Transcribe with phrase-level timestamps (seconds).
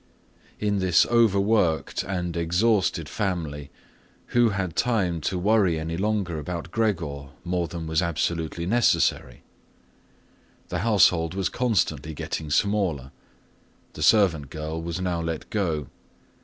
[0.59, 3.69] In this overworked and exhausted family
[4.33, 9.43] who had time to worry any longer about Gregor more than was absolutely necessary?
[10.69, 13.11] The household was constantly getting smaller.
[13.93, 15.85] The servant girl was now let go.